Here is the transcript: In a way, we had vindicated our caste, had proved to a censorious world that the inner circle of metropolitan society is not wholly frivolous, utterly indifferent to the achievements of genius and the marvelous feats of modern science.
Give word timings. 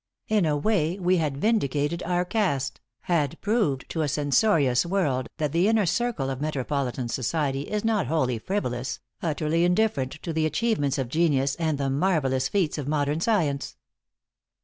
In 0.27 0.47
a 0.47 0.57
way, 0.57 0.97
we 0.97 1.17
had 1.17 1.37
vindicated 1.37 2.01
our 2.07 2.25
caste, 2.25 2.81
had 3.01 3.39
proved 3.39 3.87
to 3.89 4.01
a 4.01 4.07
censorious 4.07 4.83
world 4.83 5.29
that 5.37 5.51
the 5.51 5.67
inner 5.67 5.85
circle 5.85 6.31
of 6.31 6.41
metropolitan 6.41 7.07
society 7.07 7.69
is 7.69 7.85
not 7.85 8.07
wholly 8.07 8.39
frivolous, 8.39 8.99
utterly 9.21 9.63
indifferent 9.63 10.13
to 10.23 10.33
the 10.33 10.47
achievements 10.47 10.97
of 10.97 11.07
genius 11.07 11.53
and 11.57 11.77
the 11.77 11.91
marvelous 11.91 12.47
feats 12.49 12.79
of 12.79 12.87
modern 12.87 13.19
science. 13.19 13.75